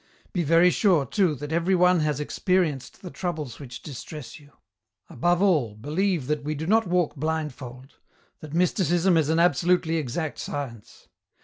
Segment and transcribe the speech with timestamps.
[0.33, 4.51] "Be very sure too that every one has experienced the troubles which distress you;
[5.11, 7.99] above all, believe that we do not walk blindfold,
[8.39, 11.07] that Mysticism is an absolutely exact science.